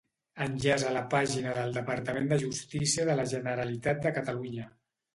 [0.45, 4.71] Enllaç a la pàgina del Departament de Justícia de la Generalitat de Catalunya.